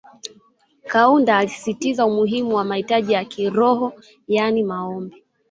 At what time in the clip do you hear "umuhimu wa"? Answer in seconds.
2.05-2.63